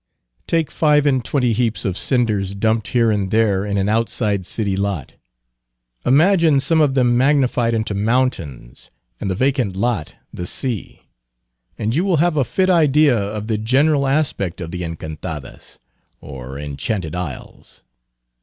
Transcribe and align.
Take 0.47 0.71
five 0.71 1.05
and 1.05 1.23
twenty 1.23 1.53
heaps 1.53 1.85
of 1.85 1.95
cinders 1.95 2.55
dumped 2.55 2.87
here 2.87 3.11
and 3.11 3.29
there 3.29 3.63
in 3.63 3.77
an 3.77 3.87
outside 3.87 4.47
city 4.47 4.75
lot; 4.75 5.13
imagine 6.03 6.59
some 6.59 6.81
of 6.81 6.95
them 6.95 7.15
magnified 7.15 7.75
into 7.75 7.93
mountains, 7.93 8.89
and 9.19 9.29
the 9.29 9.35
vacant 9.35 9.75
lot 9.75 10.15
the 10.33 10.47
sea; 10.47 11.03
and 11.77 11.95
you 11.95 12.03
will 12.03 12.17
have 12.17 12.35
a 12.35 12.43
fit 12.43 12.67
idea 12.67 13.15
of 13.15 13.45
the 13.45 13.59
general 13.59 14.07
aspect 14.07 14.59
of 14.59 14.71
the 14.71 14.81
Encantadas, 14.81 15.77
or 16.19 16.57
Enchanted 16.57 17.13
Isles. 17.13 17.83